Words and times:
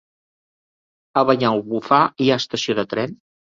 A 1.21 1.25
Banyalbufar 1.31 2.01
hi 2.25 2.33
ha 2.33 2.41
estació 2.45 2.79
de 2.83 2.89
tren? 2.97 3.17